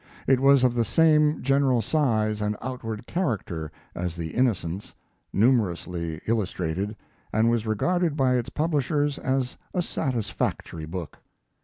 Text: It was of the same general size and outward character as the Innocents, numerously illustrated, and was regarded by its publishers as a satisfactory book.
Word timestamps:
It 0.25 0.39
was 0.39 0.63
of 0.63 0.73
the 0.73 0.83
same 0.83 1.43
general 1.43 1.79
size 1.79 2.41
and 2.41 2.57
outward 2.59 3.05
character 3.05 3.71
as 3.93 4.15
the 4.15 4.31
Innocents, 4.33 4.95
numerously 5.31 6.19
illustrated, 6.25 6.95
and 7.31 7.51
was 7.51 7.67
regarded 7.67 8.17
by 8.17 8.33
its 8.33 8.49
publishers 8.49 9.19
as 9.19 9.57
a 9.75 9.83
satisfactory 9.83 10.85
book. 10.85 11.19